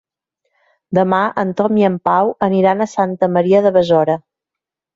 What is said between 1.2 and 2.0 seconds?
en Tom i en